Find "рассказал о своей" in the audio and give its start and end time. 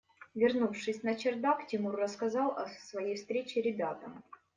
1.95-3.15